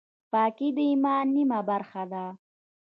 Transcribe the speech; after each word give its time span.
پاکي 0.31 0.69
د 0.77 0.79
ایمان 0.91 1.25
نیمه 1.35 1.59
برخه 1.69 2.03
ده. 2.11 2.25